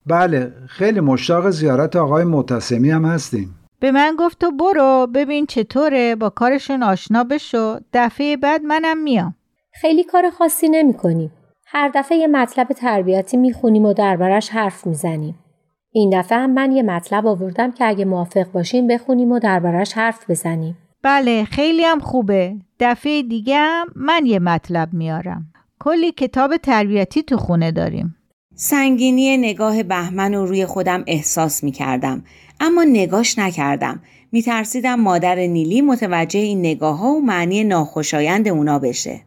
[0.07, 3.55] بله خیلی مشتاق زیارت آقای معتصمی هم هستیم.
[3.81, 7.79] به من گفت تو برو ببین چطوره با کارشون آشنا بشو.
[7.92, 9.35] دفعه بعد منم میام.
[9.72, 11.33] خیلی کار خاصی نمی کنیم.
[11.68, 15.38] هر دفعه یه مطلب تربیتی می‌خونیم و دربارش حرف می‌زنیم.
[15.92, 20.31] این دفعه هم من یه مطلب آوردم که اگه موافق باشین بخونیم و دربارش حرف
[20.31, 20.79] بزنیم.
[21.02, 25.47] بله خیلی هم خوبه دفعه دیگه هم من یه مطلب میارم
[25.80, 28.16] کلی کتاب تربیتی تو خونه داریم
[28.55, 32.24] سنگینی نگاه بهمن رو روی خودم احساس می کردم.
[32.61, 34.03] اما نگاش نکردم.
[34.32, 39.26] می ترسیدم مادر نیلی متوجه این نگاه ها و معنی ناخوشایند اونا بشه.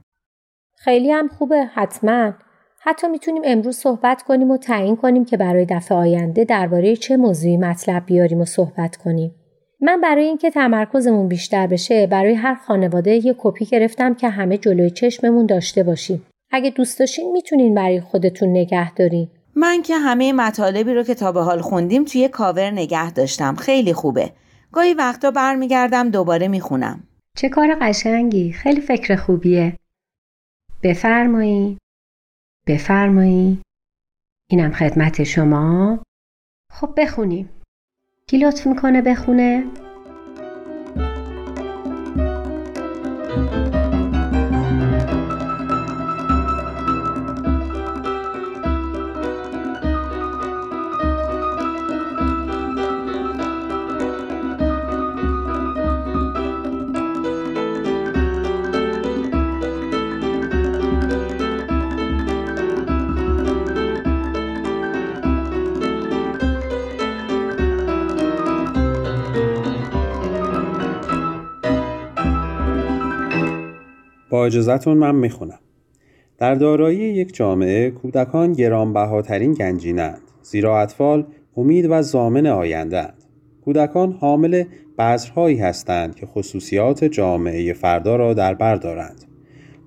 [0.82, 2.34] خیلی هم خوبه حتما.
[2.80, 7.58] حتی می‌تونیم امروز صحبت کنیم و تعیین کنیم که برای دفعه آینده درباره چه موضوعی
[7.58, 9.36] مطلب بیاریم و صحبت کنیم.
[9.82, 14.90] من برای اینکه تمرکزمون بیشتر بشه برای هر خانواده یه کپی گرفتم که همه جلوی
[14.90, 16.26] چشممون داشته باشیم.
[16.52, 19.28] اگه دوست داشتین می‌تونین برای خودتون نگه دارین.
[19.56, 23.94] من که همه مطالبی رو که تا به حال خوندیم توی کاور نگه داشتم خیلی
[23.94, 24.32] خوبه
[24.72, 27.04] گاهی وقتا برمیگردم دوباره می‌خونم
[27.38, 29.74] چه کار قشنگی خیلی فکر خوبیه
[30.84, 31.78] بفرمایی.
[32.68, 33.62] بفرمایی.
[34.50, 36.04] اینم خدمت شما.
[36.72, 37.50] خب بخونیم.
[38.28, 39.64] کی لطف می‌کنه بخونه.
[74.40, 75.60] با اجازهتون من می‌خونم.
[76.38, 81.26] در دارایی یک جامعه کودکان گرانبهاترین گنجینند زیرا اطفال
[81.58, 83.24] امید و زامن آیندهاند.
[83.66, 84.64] کودکان حامل
[84.98, 89.24] بذرهایی هستند که خصوصیات جامعه فردا را در بر دارند.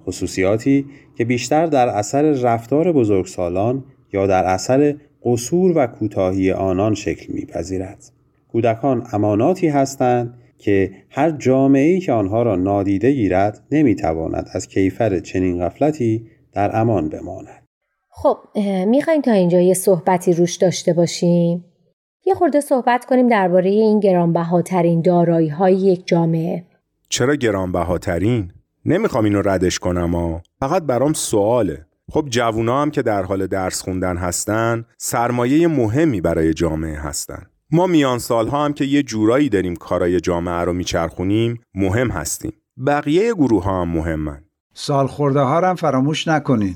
[0.06, 0.86] خصوصیاتی
[1.16, 8.12] که بیشتر در اثر رفتار بزرگسالان یا در اثر قصور و کوتاهی آنان شکل میپذیرد.
[8.52, 15.64] کودکان اماناتی هستند که هر جامعه‌ای که آنها را نادیده گیرد نمی‌تواند از کیفر چنین
[15.64, 17.62] غفلتی در امان بماند.
[18.08, 18.36] خب
[18.86, 21.64] می‌خوایم تا اینجا یه صحبتی روش داشته باشیم.
[22.26, 26.64] یه خورده صحبت کنیم درباره این گرانبهاترین دارایی های یک جامعه.
[27.08, 28.52] چرا گرانبهاترین؟
[28.84, 31.86] نمی‌خوام اینو ردش کنم ها فقط برام سواله.
[32.10, 37.46] خب جوونا هم که در حال درس خوندن هستن سرمایه مهمی برای جامعه هستن.
[37.74, 42.52] ما میان سالها هم که یه جورایی داریم کارای جامعه رو میچرخونیم مهم هستیم.
[42.86, 44.42] بقیه گروه ها هم مهمن.
[44.74, 46.74] سالخورده ها رو هم فراموش نکنین.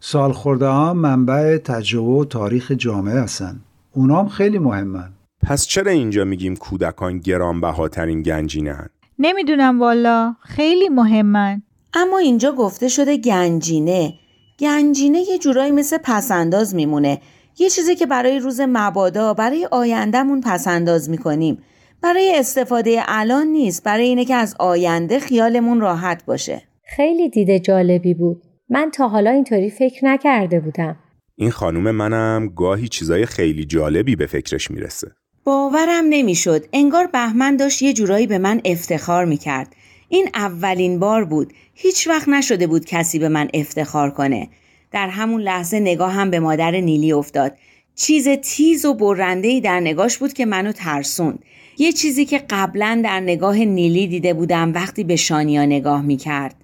[0.00, 3.60] سالخورده ها منبع تجربه و تاریخ جامعه هستن.
[3.92, 5.08] اونا هم خیلی مهمن.
[5.42, 8.88] پس چرا اینجا میگیم کودکان گرانبهاترین گنجینه هن؟
[9.18, 10.34] نمی‌دونم والا.
[10.42, 11.62] خیلی مهمن.
[11.94, 14.14] اما اینجا گفته شده گنجینه.
[14.60, 17.20] گنجینه یه جورایی مثل پسنداز میمونه.
[17.58, 21.58] یه چیزی که برای روز مبادا برای آیندهمون پسنداز می‌کنیم.
[22.02, 26.62] برای استفاده الان نیست برای اینه که از آینده خیالمون راحت باشه.
[26.96, 28.42] خیلی دیده جالبی بود.
[28.70, 30.96] من تا حالا اینطوری فکر نکرده بودم.
[31.36, 35.08] این خانوم منم گاهی چیزای خیلی جالبی به فکرش می‌رسه.
[35.44, 36.64] باورم نمی‌شد.
[36.72, 39.76] انگار بهمن داشت یه جورایی به من افتخار می‌کرد.
[40.08, 41.52] این اولین بار بود.
[41.74, 44.48] هیچ وقت نشده بود کسی به من افتخار کنه.
[44.90, 47.52] در همون لحظه نگاه هم به مادر نیلی افتاد.
[47.94, 51.38] چیز تیز و برندهی در نگاش بود که منو ترسوند.
[51.78, 56.54] یه چیزی که قبلا در نگاه نیلی دیده بودم وقتی به شانیا نگاه می‌کرد.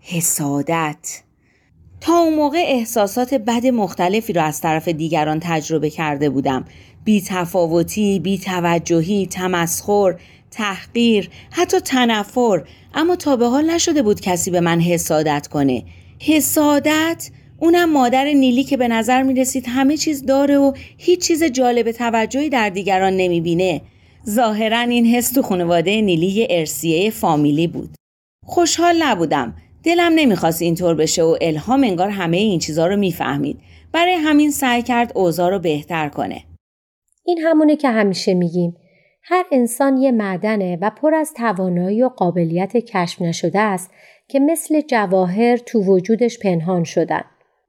[0.00, 1.22] حسادت.
[2.00, 6.64] تا اون موقع احساسات بد مختلفی را از طرف دیگران تجربه کرده بودم.
[7.04, 10.14] بی تفاوتی، بی توجهی، تمسخر،
[10.50, 12.64] تحقیر، حتی تنفر.
[12.94, 15.84] اما تا به حال نشده بود کسی به من حسادت کنه.
[16.20, 17.30] حسادت
[17.64, 21.92] اونم مادر نیلی که به نظر می رسید همه چیز داره و هیچ چیز جالب
[21.92, 23.80] توجهی در دیگران نمی بینه.
[24.28, 27.94] ظاهرا این حس تو خانواده نیلی یه ارسیه فامیلی بود.
[28.46, 29.56] خوشحال نبودم.
[29.84, 33.60] دلم نمی‌خواست اینطور بشه و الهام انگار همه این چیزا رو می‌فهمید.
[33.92, 36.44] برای همین سعی کرد اوضاع رو بهتر کنه.
[37.26, 38.76] این همونه که همیشه میگیم
[39.22, 43.90] هر انسان یه معدنه و پر از توانایی و قابلیت کشف نشده است
[44.28, 47.24] که مثل جواهر تو وجودش پنهان شدن.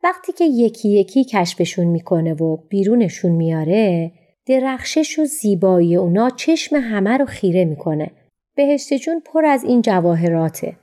[0.06, 4.12] وقتی که یکی یکی کشفشون می‌کنه و بیرونشون میاره
[4.45, 8.12] درخشش و زیبایی اونا چشم همه رو خیره می‌کنه.
[8.56, 10.78] بهشت جون پر از این جواهراته.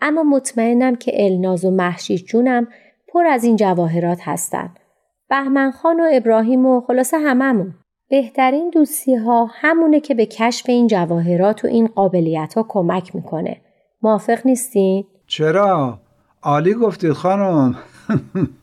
[0.00, 2.68] اما مطمئنم که الناز و محشید جونم
[3.08, 4.74] پر از این جواهرات هستن.
[5.30, 7.74] بهمن خان و ابراهیم و خلاصه هممون.
[8.10, 13.60] بهترین دوستی ها همونه که به کشف این جواهرات و این قابلیت ها کمک می‌کنه.
[14.02, 16.00] موافق نیستین؟ چرا؟
[16.42, 17.76] عالی گفتید خانم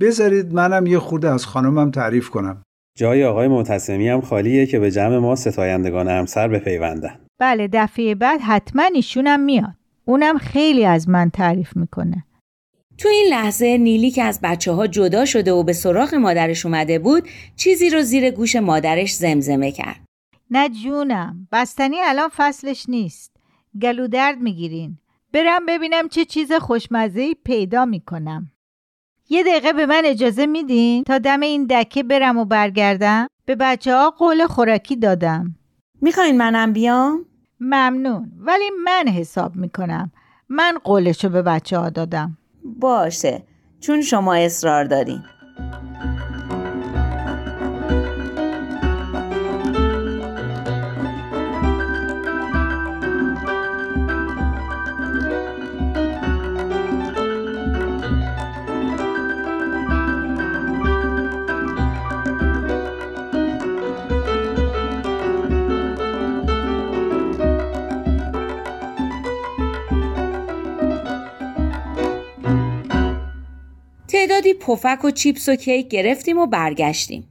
[0.00, 2.62] بذارید منم یه خورده از خانمم تعریف کنم.
[2.98, 7.20] جای آقای معتصمی هم خالیه که به جمع ما ستایندگان همسر بپیوندن.
[7.38, 9.74] بله دفعه بعد حتما ایشونم میاد.
[10.04, 12.24] اونم خیلی از من تعریف می‌کنه.
[12.98, 16.98] تو این لحظه نیلی که از بچه ها جدا شده و به سراغ مادرش اومده
[16.98, 20.00] بود چیزی رو زیر گوش مادرش زمزمه کرد.
[20.50, 23.36] نه جونم بستنی الان فصلش نیست.
[23.82, 24.98] گلو درد می‌گیرین.
[25.32, 28.50] برم ببینم چه چیز خوشمزهی پیدا می‌کنم.
[29.32, 33.94] یه دقیقه به من اجازه میدین تا دم این دکه برم و برگردم؟ به بچه
[33.94, 35.54] ها قول خوراکی دادم.
[36.00, 37.24] می‌خواین منم بیام؟
[37.60, 40.12] ممنون ولی من حساب می‌کنم.
[40.48, 42.38] من قولشو به بچه ها دادم.
[42.64, 43.42] باشه
[43.80, 45.22] چون شما اصرار دارین.
[74.20, 77.28] تعدادی پفک و چیپس و کیک گرفتیم و برگشتیم.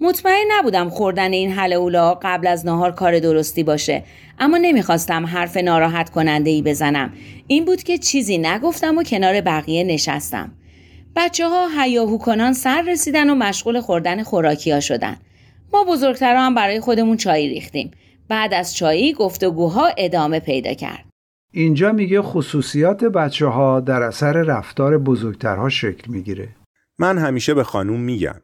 [0.00, 4.02] مطمئن نبودم خوردن این حلولا قبل از نهار کار درستی باشه
[4.38, 7.12] اما نمی‌خواستم حرف ناراحت کننده ای بزنم.
[7.46, 10.52] این بود که چیزی نگفتم و کنار بقیه نشستم.
[11.16, 15.16] بچه ها هیاهو کنان سر رسیدن و مشغول خوردن خوراکی ها شدن.
[15.72, 17.90] ما بزرگترها هم برای خودمون چای ریختیم.
[18.28, 21.11] بعد از چایی گفتگوها ادامه پیدا کرد.
[21.54, 26.48] اینجا میگه خصوصیات بچه ها در اثر رفتار بزرگترها شکل می‌گیره.
[26.98, 28.34] من همیشه به خانوم میگم.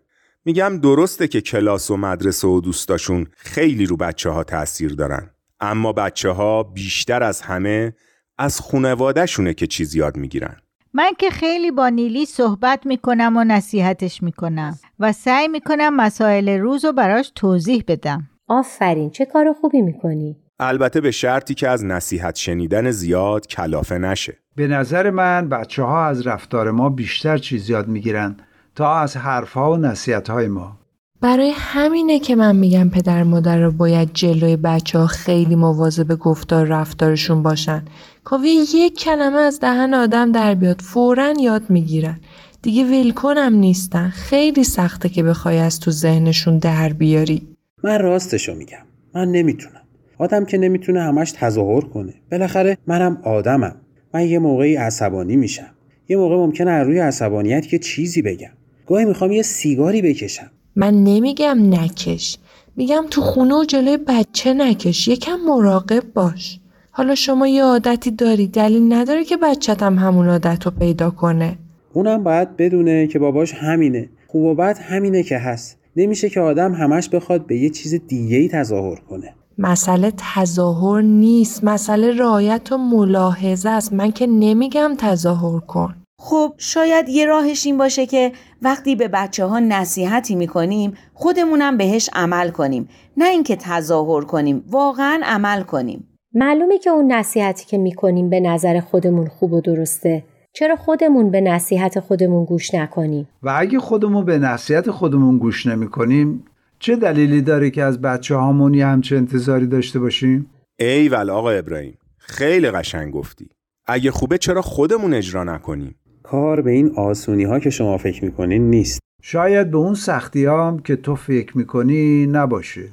[0.45, 5.31] میگم درسته که کلاس و مدرسه و دوستاشون خیلی رو بچه ها تأثیر دارن
[5.61, 7.93] اما بچه ها بیشتر از همه
[8.39, 10.57] از خونوادهشونه که چیز یاد می‌گیرن.
[10.93, 16.85] من که خیلی با نیلی صحبت می‌کنم و نصیحتش می‌کنم و سعی می‌کنم مسائل روز
[16.85, 18.29] رو براش توضیح بدم.
[18.49, 20.37] آفرین چه کار خوبی می‌کنی.
[20.61, 26.07] البته به شرطی که از نصیحت شنیدن زیاد کلافه نشه به نظر من بچه ها
[26.07, 28.37] از رفتار ما بیشتر چیز یاد می‌گیرن
[28.75, 30.79] تا از حرفها و نصیحت های ما.
[31.21, 36.67] برای همینه که من میگم پدر مادر رو باید جلوی بچه ها خیلی مواظب گفتار
[36.67, 37.85] رفتارشون باشن.
[38.25, 42.21] کافی یک کلمه از دهن آدم در بیاد فورا یاد می‌گیرن.
[42.63, 44.09] دیگه ولکنم نیستن.
[44.09, 47.49] خیلی سخته که بخوای از تو ذهنشون در بیاری.
[47.85, 48.83] من راستشو میگم
[49.15, 49.81] من نمی‌تونم
[50.19, 52.15] آدم که نمی‌تونه همش تظاهر کنه.
[52.33, 53.75] بالاخره منم آدمم.
[54.15, 55.71] من یه موقعی عصبانی میشم.
[56.09, 58.51] یه موقع ممکنه از روی عصبانیت که چیزی بگم.
[58.87, 60.51] گاهی می‌خوام یه سیگاری بکشم.
[60.77, 62.39] من نمیگم نکش.
[62.77, 65.09] میگم تو خونه و جلوی بچه نکش.
[65.09, 66.61] یکم مراقب باش.
[66.91, 68.47] حالا شما یه عادتی داری.
[68.47, 71.59] دلیل نداره که بچت هم همون عادت رو پیدا کنه.
[71.93, 74.09] اونم باید بدونه که باباش همینه.
[74.27, 75.79] خوب و بد همینه که هست.
[75.97, 79.35] نمیشه که آدم همش بخواد به یه چیز دیگه ای تظاهر کنه.
[79.59, 81.65] مسئله تظاهر نیست.
[81.65, 83.93] مسئله رعایت و ملاحظه است.
[83.93, 85.95] من که نمیگم تظاهر کن.
[86.21, 88.33] خب شاید یه راهش این باشه که
[88.63, 92.89] وقتی به بچه ها نصیحتی می‌کنیم خودمونم بهش عمل کنیم.
[93.17, 96.09] نه اینکه تظاهر کنیم واقعا عمل کنیم.
[96.35, 100.25] معلومه که اون نصیحتی که می‌کنیم به نظر خودمون خوب و درسته.
[100.53, 105.91] چرا خودمون به نصیحت خودمون گوش نکنیم؟ و اگه خودمون به نصیحت خودمون گوش نمی
[105.91, 106.45] کنیم
[106.79, 111.51] چه دلیلی داره که از بچه هامون یه همچه انتظاری داشته باشیم؟ ای ول آقا
[111.51, 113.49] ابراهیم خیلی قشنگ گفتی
[113.87, 118.71] اگه خوبه چرا خودمون اجرا نکنیم کار به این آسونی ها که شما فکر می‌کنین
[118.71, 122.89] نیست شاید به اون سختی هم که تو فکر می‌کنی نباشه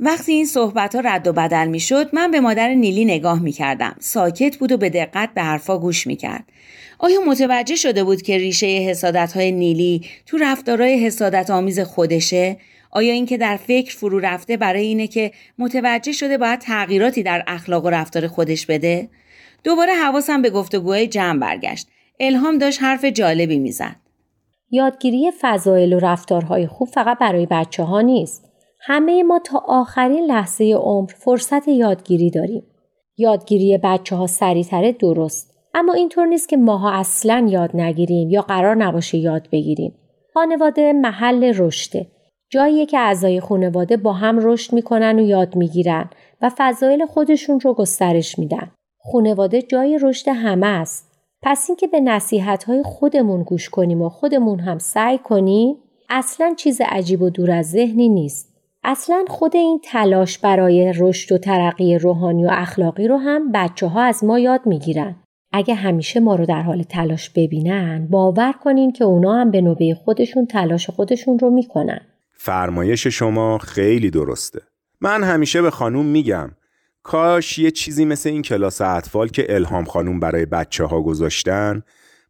[0.00, 3.52] وقتی این صحبت ها رد و بدل می شد من به مادر نیلی نگاه می
[3.52, 3.96] کردم.
[4.00, 6.44] ساکت بود و به دقت به حرفا گوش می کرد.
[6.98, 12.56] آیا متوجه شده بود که ریشه حسادت های نیلی تو رفتارهای حسادت آمیز خودشه؟
[12.92, 17.84] آیا اینکه در فکر فرو رفته برای اینه که متوجه شده باید تغییراتی در اخلاق
[17.84, 19.08] و رفتار خودش بده؟
[19.64, 21.88] دوباره حواسم به گفتگوهای جمع برگشت.
[22.20, 23.96] الهام داشت حرف جالبی می‌زد.
[24.70, 28.44] یادگیری فضایل و رفتارهای خوب فقط برای بچه ها نیست.
[28.80, 32.62] همه ما تا آخرین لحظه عمر فرصت یادگیری داریم.
[33.16, 35.54] یادگیری بچه ها سریعتره درست.
[35.74, 39.94] اما اینطور نیست که ماها اصلا یاد نگیریم یا قرار نباشه یاد بگیریم.
[40.34, 42.06] خانواده محل رشده.
[42.52, 46.10] جاییه که اعضای خانواده با هم رشد می‌کنن و یاد می‌گیرن
[46.42, 48.70] و فضایل خودشون رو گسترش میدن.
[49.12, 51.12] خانواده جای رشد همه است.
[51.42, 55.76] پس اینکه به نصیحت خودمون گوش کنیم و خودمون هم سعی کنیم
[56.10, 58.54] اصلا چیز عجیب و دور از ذهنی نیست.
[58.84, 64.02] اصلا خود این تلاش برای رشد و ترقی روحانی و اخلاقی رو هم بچه ها
[64.02, 65.16] از ما یاد می‌گیرن.
[65.52, 69.94] اگه همیشه ما رو در حال تلاش ببینن باور کنین که اونا هم به نوبه
[70.04, 72.00] خودشون تلاش خودشون رو می‌کنن.
[72.44, 74.60] فرمایش شما خیلی درسته
[75.00, 76.50] من همیشه به خانوم میگم
[77.02, 81.82] کاش یه چیزی مثل این کلاس اطفال که الهام خانوم برای بچه ها گذاشتن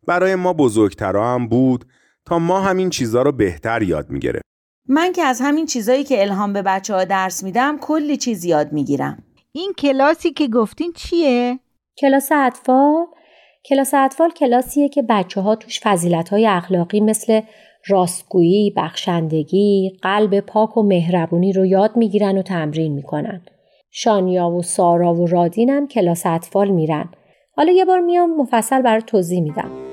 [0.06, 1.84] برای ما بزرگترا هم بود
[2.26, 4.44] تا ما همین چیزها رو بهتر یاد می‌گرفت
[4.88, 8.72] من که از همین چیزایی که الهام به بچه ها درس میدم کلی چیز یاد
[8.72, 9.24] می‌گیرم.
[9.52, 11.58] این کلاسی که گفتین چیه؟
[11.98, 13.06] کلاس اطفال
[13.64, 17.40] کلاس اطفال کلاسیه که بچه ها توش فضیلت های اخلاقی مثل
[17.86, 23.42] راستگویی، بخشندگی، قلب پاک و مهربونی رو یاد می‌گیرن و تمرین می‌کنن.
[23.90, 27.08] شانیا و سارا و رادین هم کلاس اطفال میرن.
[27.56, 29.91] حالا یه بار میام مفصل برای توضیح میدم.